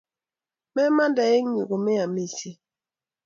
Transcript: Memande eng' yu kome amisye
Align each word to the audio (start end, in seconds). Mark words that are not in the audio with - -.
Memande 0.73 1.23
eng' 1.35 1.55
yu 1.57 1.63
kome 1.69 1.93
amisye 2.05 2.51